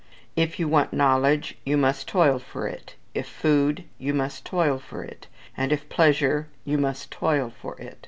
If 0.35 0.59
you 0.59 0.67
want 0.67 0.93
knowledge, 0.93 1.59
you 1.63 1.77
must 1.77 2.07
toil 2.07 2.39
for 2.39 2.67
it: 2.67 2.95
if 3.13 3.27
food, 3.27 3.83
you 3.99 4.15
must 4.15 4.43
toil 4.43 4.79
for 4.79 5.03
it; 5.03 5.27
and 5.55 5.71
if 5.71 5.87
pleasure, 5.89 6.47
you 6.65 6.79
must 6.79 7.11
toil 7.11 7.51
for 7.61 7.79
it. 7.79 7.99